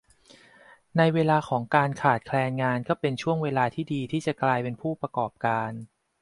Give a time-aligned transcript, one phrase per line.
[0.97, 5.71] ในเวลาของการขาดแคลนงานก็เป็นช่วงเวลาที่ดีที่จะกลายเป็นผู้ประกอบการ